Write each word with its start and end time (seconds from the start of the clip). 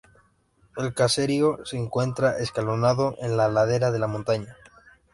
El 0.77 0.95
caserío 0.95 1.59
se 1.63 1.77
encuentra 1.77 2.39
escalonado 2.39 3.15
en 3.21 3.37
la 3.37 3.49
ladera 3.49 3.91
de 3.91 3.99
la 3.99 4.07
montaña. 4.07 4.57